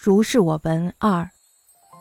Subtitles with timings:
[0.00, 1.28] 如是我闻二。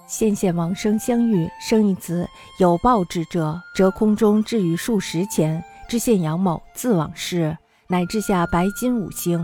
[0.07, 5.63] 先县王生相遇，生一子，有报之者，折空中置于数十钱。
[5.89, 7.57] 知县杨某自往事，
[7.87, 9.43] 乃至下白金五星。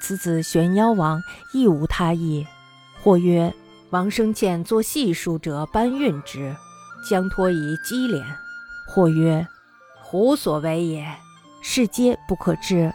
[0.00, 1.20] 此子玄妖王，
[1.52, 2.46] 亦无他意。
[3.02, 3.52] 或曰：
[3.90, 6.56] 王生欠作细数者，搬运之，
[7.06, 8.24] 相托以积敛。
[8.88, 9.46] 或曰：
[10.00, 11.06] 胡所为也？
[11.60, 12.90] 是皆不可知。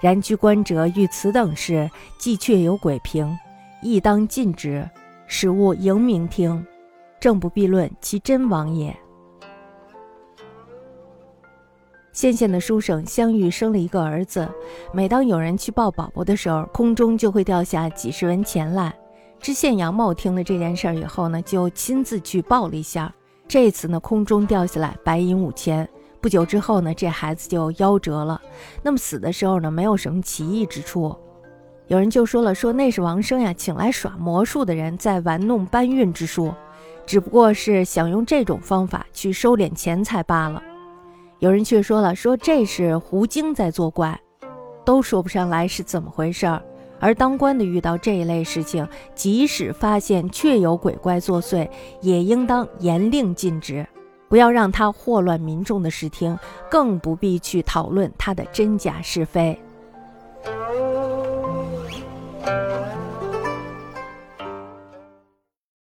[0.00, 1.88] 然居官者遇此等事，
[2.18, 3.38] 既确有鬼平，
[3.82, 4.88] 亦当禁之。
[5.32, 6.66] 使勿迎明听，
[7.20, 8.96] 正不必论其真亡也。
[12.10, 14.48] 县县的书生相遇生了一个儿子，
[14.92, 18.92] 每当有人去抱宝宝的时候，空中就会掉下几十文钱来。
[19.38, 23.14] 知县杨茂听了这件事儿以后呢，就亲自去抱了一下。
[23.46, 25.88] 这次呢，空中掉下来白银五千。
[26.20, 28.42] 不久之后呢，这孩子就夭折了。
[28.82, 31.16] 那么死的时候呢，没有什么奇异之处。
[31.90, 36.54] 有人就说了，说那是王生呀，请来耍魔术的人在玩弄搬运之术，
[37.04, 40.62] 只不过是想用这种方法去收敛钱财罢了。
[41.40, 44.16] 有人却说了，说这是狐精在作怪，
[44.84, 46.62] 都说不上来是怎么回事儿。
[47.00, 51.68] 而当官的遇到这一类事情，即使发现确有鬼怪作祟，
[52.00, 53.84] 也应当严令禁止，
[54.28, 56.38] 不要让他祸乱民众的视听，
[56.70, 59.60] 更不必去讨论他的真假是非。